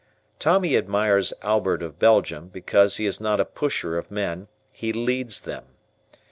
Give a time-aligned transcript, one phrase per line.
[0.39, 5.41] Tommy admires Albert of Belgium because he is not a pusher of men, he LEADS
[5.41, 5.65] them.